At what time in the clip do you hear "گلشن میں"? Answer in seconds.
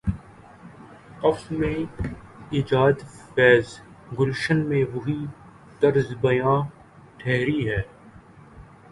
4.19-4.83